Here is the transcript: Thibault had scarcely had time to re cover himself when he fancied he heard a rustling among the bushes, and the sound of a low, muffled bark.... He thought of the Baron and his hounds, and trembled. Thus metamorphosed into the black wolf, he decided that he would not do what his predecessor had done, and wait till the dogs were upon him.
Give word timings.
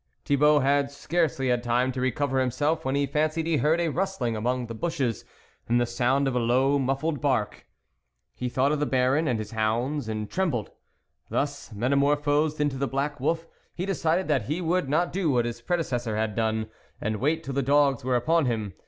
Thibault 0.25 0.61
had 0.61 0.89
scarcely 0.89 1.49
had 1.49 1.61
time 1.61 1.91
to 1.91 2.01
re 2.01 2.09
cover 2.11 2.39
himself 2.39 2.83
when 2.83 2.95
he 2.95 3.05
fancied 3.05 3.45
he 3.45 3.57
heard 3.57 3.79
a 3.79 3.89
rustling 3.89 4.35
among 4.35 4.65
the 4.65 4.73
bushes, 4.73 5.25
and 5.69 5.79
the 5.79 5.85
sound 5.85 6.27
of 6.27 6.35
a 6.35 6.39
low, 6.39 6.79
muffled 6.79 7.21
bark.... 7.21 7.67
He 8.33 8.49
thought 8.49 8.71
of 8.71 8.79
the 8.79 8.87
Baron 8.87 9.27
and 9.27 9.37
his 9.37 9.51
hounds, 9.51 10.07
and 10.09 10.27
trembled. 10.27 10.71
Thus 11.29 11.71
metamorphosed 11.71 12.59
into 12.59 12.79
the 12.79 12.87
black 12.87 13.19
wolf, 13.19 13.45
he 13.75 13.85
decided 13.85 14.27
that 14.27 14.45
he 14.47 14.59
would 14.59 14.89
not 14.89 15.13
do 15.13 15.29
what 15.29 15.45
his 15.45 15.61
predecessor 15.61 16.15
had 16.17 16.33
done, 16.33 16.71
and 16.99 17.17
wait 17.17 17.43
till 17.43 17.53
the 17.53 17.61
dogs 17.61 18.03
were 18.03 18.15
upon 18.15 18.47
him. 18.47 18.73